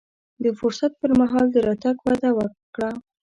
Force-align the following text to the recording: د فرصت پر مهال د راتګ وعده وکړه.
د 0.43 0.45
فرصت 0.59 0.91
پر 1.01 1.11
مهال 1.19 1.45
د 1.51 1.55
راتګ 1.67 1.95
وعده 2.01 2.29
وکړه. 2.37 2.89